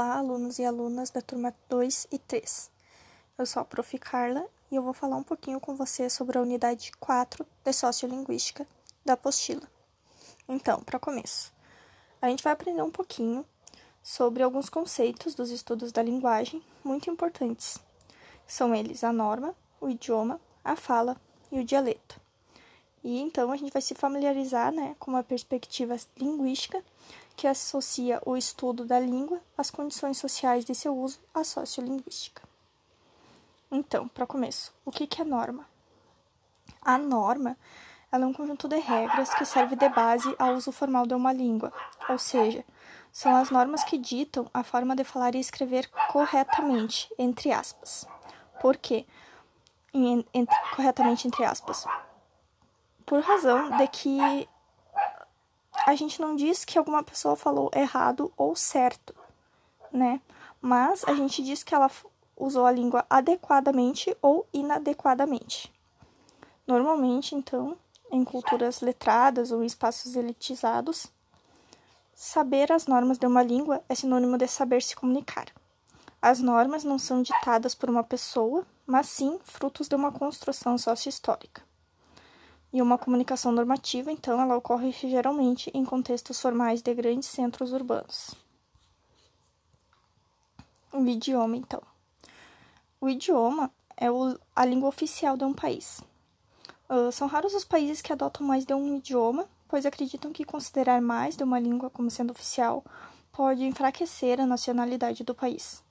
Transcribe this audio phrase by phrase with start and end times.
[0.00, 2.70] Olá, alunos e alunas da turma 2 e 3.
[3.36, 3.98] Eu sou a Prof.
[3.98, 8.64] Carla e eu vou falar um pouquinho com você sobre a unidade 4 de Sociolinguística
[9.04, 9.68] da apostila.
[10.48, 11.52] Então, para começo,
[12.22, 13.44] a gente vai aprender um pouquinho
[14.00, 17.80] sobre alguns conceitos dos estudos da linguagem muito importantes.
[18.46, 21.20] São eles a norma, o idioma, a fala
[21.50, 22.20] e o dialeto.
[23.02, 26.84] E então a gente vai se familiarizar né, com uma perspectiva linguística
[27.38, 32.42] que associa o estudo da língua às condições sociais de seu uso à sociolinguística.
[33.70, 35.64] Então, para começo, o que, é norma?
[36.82, 37.56] A norma
[38.10, 41.32] ela é um conjunto de regras que serve de base ao uso formal de uma
[41.32, 41.72] língua,
[42.08, 42.64] ou seja,
[43.12, 48.04] são as normas que ditam a forma de falar e escrever corretamente, entre aspas.
[48.60, 49.06] Por quê?
[49.94, 51.86] Em, entre, corretamente, entre aspas.
[53.06, 54.48] Por razão de que
[55.88, 59.14] a gente não diz que alguma pessoa falou errado ou certo,
[59.90, 60.20] né?
[60.60, 61.90] Mas a gente diz que ela
[62.36, 65.72] usou a língua adequadamente ou inadequadamente.
[66.66, 67.74] Normalmente, então,
[68.12, 71.06] em culturas letradas ou espaços elitizados,
[72.14, 75.46] saber as normas de uma língua é sinônimo de saber se comunicar.
[76.20, 81.67] As normas não são ditadas por uma pessoa, mas sim frutos de uma construção sociohistórica.
[82.72, 88.34] E uma comunicação normativa, então, ela ocorre geralmente em contextos formais de grandes centros urbanos.
[90.92, 91.82] O idioma, então.
[93.00, 96.02] O idioma é o, a língua oficial de um país.
[96.90, 101.00] Uh, são raros os países que adotam mais de um idioma, pois acreditam que considerar
[101.00, 102.84] mais de uma língua como sendo oficial
[103.32, 105.82] pode enfraquecer a nacionalidade do país.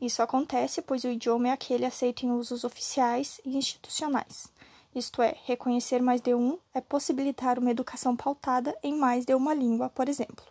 [0.00, 4.50] Isso acontece pois o idioma é aquele aceito em usos oficiais e institucionais
[4.94, 9.54] isto é, reconhecer mais de um é possibilitar uma educação pautada em mais de uma
[9.54, 10.44] língua, por exemplo.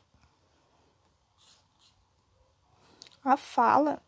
[3.23, 4.01] A fala,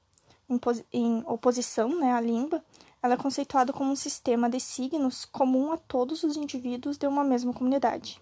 [0.94, 2.64] em, oposição né, à língua,
[3.04, 7.26] ela é conceituada como um sistema de signos comum a todos os indivíduos de uma
[7.26, 8.22] mesma comunidade.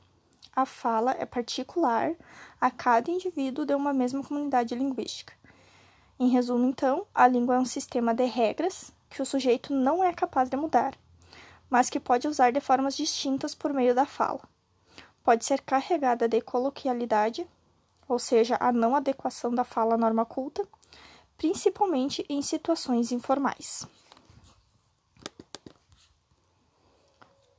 [0.55, 2.15] A fala é particular
[2.59, 5.33] a cada indivíduo de uma mesma comunidade linguística.
[6.19, 10.11] Em resumo, então, a língua é um sistema de regras que o sujeito não é
[10.11, 10.97] capaz de mudar
[11.69, 14.41] mas que pode usar de formas distintas por meio da fala.
[15.23, 17.47] Pode ser carregada de coloquialidade,
[18.07, 20.67] ou seja, a não adequação da fala à norma culta,
[21.37, 23.87] principalmente em situações informais.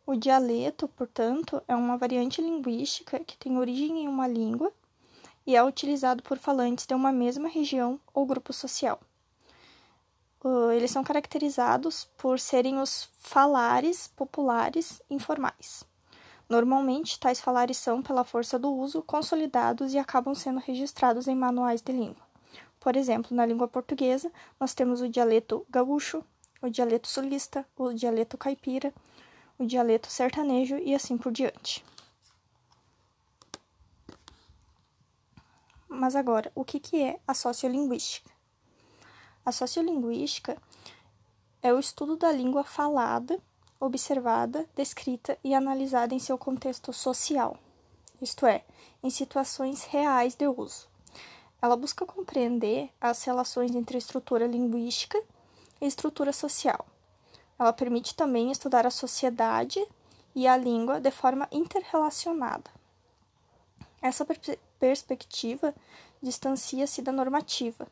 [0.05, 4.73] O dialeto, portanto, é uma variante linguística que tem origem em uma língua
[5.47, 9.01] e é utilizado por falantes de uma mesma região ou grupo social.
[10.43, 15.85] Uh, eles são caracterizados por serem os falares populares informais.
[16.49, 21.83] Normalmente, tais falares são, pela força do uso, consolidados e acabam sendo registrados em manuais
[21.83, 22.23] de língua.
[22.81, 26.25] Por exemplo, na língua portuguesa, nós temos o dialeto gaúcho,
[26.63, 28.93] o dialeto sulista, o dialeto caipira,
[29.59, 31.85] o dialeto sertanejo e assim por diante.
[35.87, 38.30] Mas agora, o que, que é a sociolinguística?
[39.51, 40.57] A sociolinguística
[41.61, 43.37] é o estudo da língua falada,
[43.81, 47.59] observada, descrita e analisada em seu contexto social,
[48.23, 48.65] isto é,
[49.03, 50.87] em situações reais de uso.
[51.61, 55.21] Ela busca compreender as relações entre estrutura linguística
[55.81, 56.87] e estrutura social.
[57.59, 59.85] Ela permite também estudar a sociedade
[60.33, 62.71] e a língua de forma interrelacionada.
[64.01, 64.39] Essa per
[64.79, 65.75] perspectiva
[66.23, 67.89] distancia-se da normativa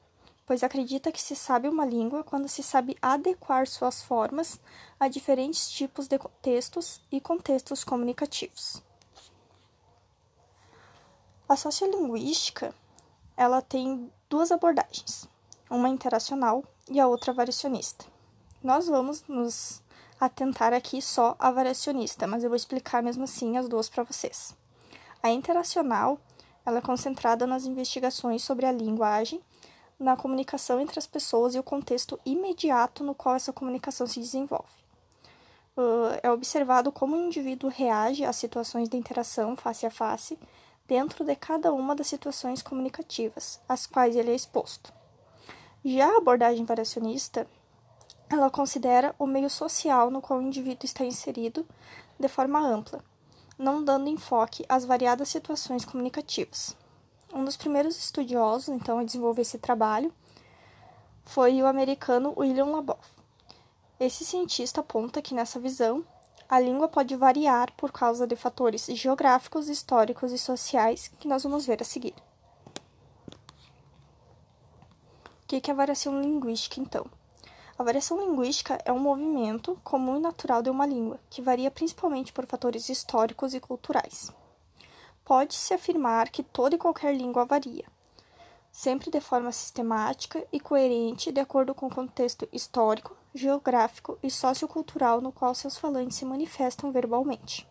[0.48, 4.58] pois acredita que se sabe uma língua quando se sabe adequar suas formas
[4.98, 8.82] a diferentes tipos de textos e contextos comunicativos.
[11.46, 12.74] A sociolinguística,
[13.36, 15.28] ela tem duas abordagens,
[15.68, 18.06] uma interacional e a outra variacionista.
[18.64, 19.82] Nós vamos nos
[20.18, 24.56] atentar aqui só à variacionista, mas eu vou explicar mesmo assim as duas para vocês.
[25.22, 26.18] A interacional,
[26.64, 29.42] ela é concentrada nas investigações sobre a linguagem
[29.98, 34.70] na comunicação entre as pessoas e o contexto imediato no qual essa comunicação se desenvolve.
[35.76, 40.38] Uh, é observado como o indivíduo reage às situações de interação face a face
[40.86, 44.92] dentro de cada uma das situações comunicativas às quais ele é exposto.
[45.84, 47.46] Já a abordagem variacionista,
[48.28, 51.66] ela considera o meio social no qual o indivíduo está inserido
[52.18, 53.04] de forma ampla,
[53.56, 56.76] não dando enfoque às variadas situações comunicativas.
[57.32, 60.12] Um dos primeiros estudiosos, então, a desenvolver esse trabalho
[61.24, 63.00] foi o americano William Labov.
[64.00, 66.04] Esse cientista aponta que nessa visão
[66.48, 71.66] a língua pode variar por causa de fatores geográficos, históricos e sociais que nós vamos
[71.66, 72.14] ver a seguir.
[75.48, 77.06] que, que é a variação linguística, então?
[77.78, 82.34] A variação linguística é um movimento comum e natural de uma língua, que varia principalmente
[82.34, 84.30] por fatores históricos e culturais.
[85.28, 87.84] Pode-se afirmar que toda e qualquer língua varia,
[88.72, 95.20] sempre de forma sistemática e coerente de acordo com o contexto histórico, geográfico e sociocultural
[95.20, 97.68] no qual seus falantes se manifestam verbalmente.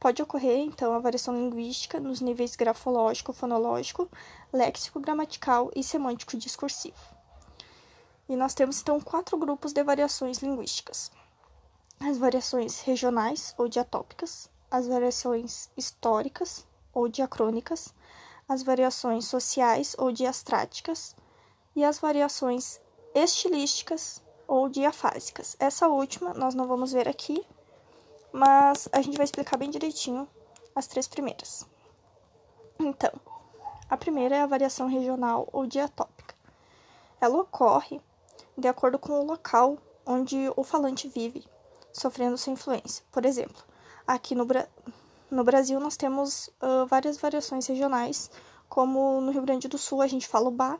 [0.00, 4.08] Pode ocorrer, então, a variação linguística nos níveis grafológico, fonológico,
[4.50, 7.04] léxico, gramatical e semântico discursivo.
[8.26, 11.12] E nós temos, então, quatro grupos de variações linguísticas:
[12.00, 17.94] as variações regionais ou diatópicas, as variações históricas ou diacrônicas,
[18.48, 21.14] as variações sociais ou diastráticas
[21.74, 22.80] e as variações
[23.14, 25.56] estilísticas ou diafásicas.
[25.58, 27.46] Essa última nós não vamos ver aqui,
[28.32, 30.28] mas a gente vai explicar bem direitinho
[30.74, 31.66] as três primeiras.
[32.78, 33.12] Então,
[33.88, 36.34] a primeira é a variação regional ou diatópica.
[37.20, 38.00] Ela ocorre
[38.56, 41.46] de acordo com o local onde o falante vive,
[41.92, 43.04] sofrendo sua influência.
[43.12, 43.62] Por exemplo,
[44.14, 44.68] aqui no, Bra
[45.30, 48.30] no Brasil nós temos uh, várias variações regionais,
[48.68, 50.78] como no Rio Grande do Sul a gente fala o Bá,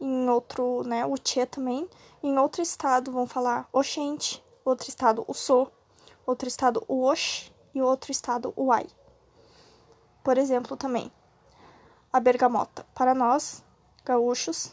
[0.00, 1.88] em outro, né, o Tchê também,
[2.22, 5.70] em outro estado vão falar Oxente, outro estado o So,
[6.24, 8.86] outro estado o Ox e outro estado o Ai.
[10.22, 11.10] Por exemplo, também
[12.12, 12.86] a bergamota.
[12.94, 13.64] Para nós,
[14.04, 14.72] gaúchos,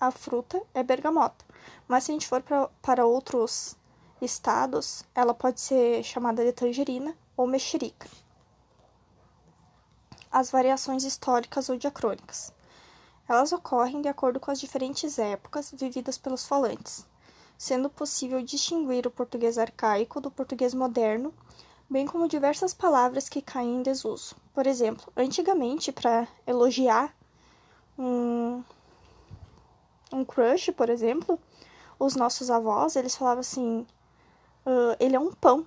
[0.00, 1.44] a fruta é bergamota.
[1.86, 3.76] Mas se a gente for pra, para outros
[4.24, 8.08] estados, ela pode ser chamada de tangerina ou mexerica.
[10.30, 12.52] As variações históricas ou diacrônicas.
[13.28, 17.06] Elas ocorrem de acordo com as diferentes épocas vividas pelos falantes,
[17.56, 21.32] sendo possível distinguir o português arcaico do português moderno,
[21.88, 24.36] bem como diversas palavras que caem em desuso.
[24.54, 27.14] Por exemplo, antigamente, para elogiar
[27.98, 28.62] um,
[30.12, 31.38] um crush, por exemplo,
[31.98, 33.86] os nossos avós, eles falavam assim,
[34.70, 35.66] uh, ele é um pão,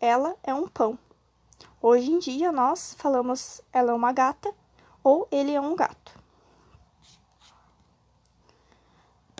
[0.00, 0.98] ela é um pão.
[1.82, 4.52] Hoje em dia, nós falamos ela é uma gata
[5.02, 6.16] ou ele é um gato.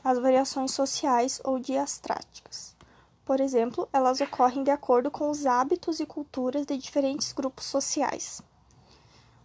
[0.06, 2.76] as variações sociais ou diastráticas.
[3.24, 8.40] Por exemplo, elas ocorrem de acordo com os hábitos e culturas de diferentes grupos sociais.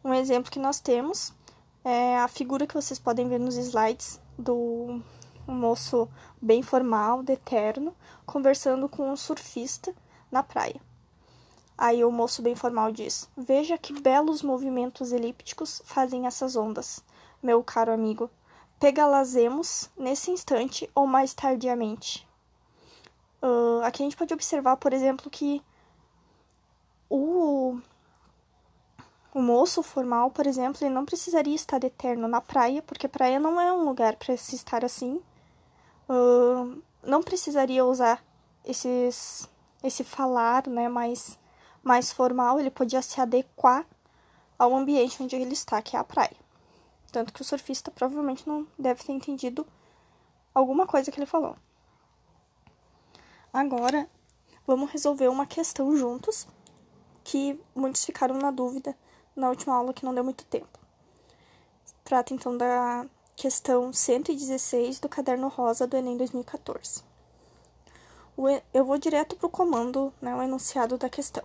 [0.04, 1.34] Um exemplo que nós temos
[1.84, 5.02] é a figura que vocês podem ver nos slides do
[5.48, 6.08] um moço
[6.42, 7.96] bem formal, de terno,
[8.26, 9.94] conversando com um surfista
[10.32, 10.82] na praia.
[11.78, 17.04] Aí o moço bem formal diz: Veja que belos movimentos elípticos fazem essas ondas,
[17.42, 18.30] meu caro amigo
[18.82, 22.28] pegalazemos nesse instante ou mais tardiamente.
[23.40, 25.62] Uh, aqui a gente pode observar, por exemplo, que
[27.08, 27.80] o,
[29.36, 33.62] o moço formal, por exemplo, ele não precisaria estar eterno na praia, porque praia não
[33.62, 35.22] é um lugar para se estar assim.
[37.04, 38.24] Não precisaria usar
[38.66, 39.50] esses,
[39.84, 41.40] esse falar né, mais,
[41.84, 43.86] mais formal, ele podia se adequar
[44.58, 46.36] ao ambiente onde ele está, que é a praia.
[47.12, 49.66] Tanto que o surfista provavelmente não deve ter entendido
[50.54, 51.56] alguma coisa que ele falou.
[53.52, 54.10] Agora,
[54.66, 56.48] vamos resolver uma questão juntos
[57.24, 58.96] que muitos ficaram na dúvida
[59.36, 60.80] na última aula que não deu muito tempo.
[62.04, 63.06] Trata então da
[63.42, 67.02] questão 116 do caderno rosa do Enem 2014.
[68.72, 71.44] Eu vou direto para o comando, né, o enunciado da questão,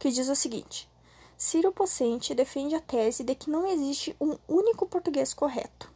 [0.00, 0.90] que diz o seguinte:
[1.36, 5.88] Ciro Pocente defende a tese de que não existe um único português correto.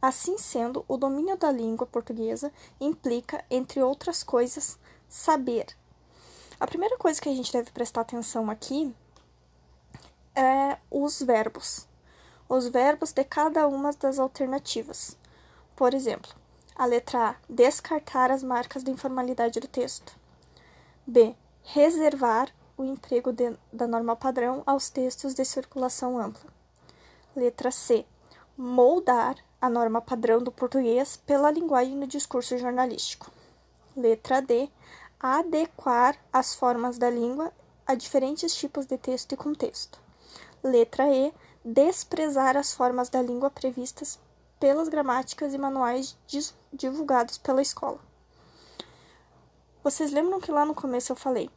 [0.00, 5.66] Assim sendo, o domínio da língua portuguesa implica, entre outras coisas, saber.
[6.58, 8.90] A primeira coisa que a gente deve prestar atenção aqui
[10.34, 11.86] é os verbos.
[12.48, 15.16] Os verbos de cada uma das alternativas.
[15.74, 16.32] Por exemplo,
[16.76, 20.16] a letra A, descartar as marcas de informalidade do texto.
[21.06, 26.50] B, reservar o emprego de, da norma padrão aos textos de circulação ampla.
[27.34, 28.04] Letra C.
[28.56, 33.30] Moldar a norma padrão do português pela linguagem do discurso jornalístico.
[33.96, 34.70] Letra D.
[35.18, 37.52] Adequar as formas da língua
[37.86, 39.98] a diferentes tipos de texto e contexto.
[40.62, 41.32] Letra E.
[41.68, 44.20] Desprezar as formas da língua previstas
[44.60, 46.16] pelas gramáticas e manuais
[46.72, 47.98] divulgados pela escola.
[49.82, 51.50] Vocês lembram que lá no começo eu falei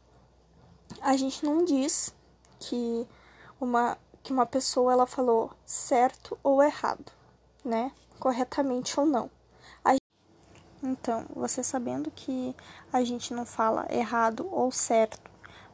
[1.02, 2.14] a gente não diz
[2.60, 3.08] que
[3.62, 7.12] uma que uma pessoa ela falou certo ou errado,
[7.64, 7.92] né?
[8.20, 9.32] Corretamente ou não.
[9.84, 9.96] A...
[10.84, 12.54] Então, você sabendo que
[12.92, 15.20] a gente não fala errado ou certo,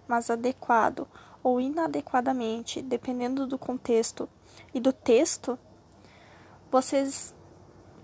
[0.08, 1.08] mas adequado
[1.46, 4.28] ou inadequadamente, dependendo do contexto
[4.74, 5.60] e do texto,
[6.72, 7.36] vocês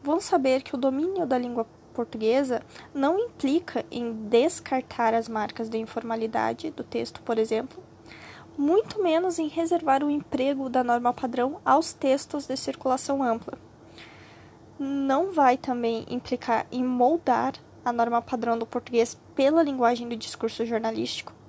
[0.03, 2.61] vão saber que o domínio da língua portuguesa
[2.93, 7.83] não implica em descartar as marcas de informalidade do texto, por exemplo,
[8.55, 13.57] muito menos em reservar o emprego da norma padrão aos textos de circulação ampla.
[14.77, 20.63] Não vai também implicar em moldar a norma padrão do português pela linguagem do discurso
[20.63, 21.40] jornalístico,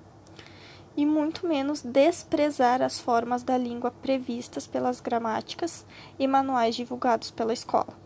[0.97, 5.87] e muito menos desprezar as formas da língua previstas pelas gramáticas
[6.19, 8.02] e manuais divulgados pela escola.